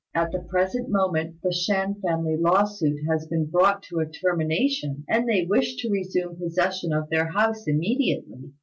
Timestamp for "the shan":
1.43-1.93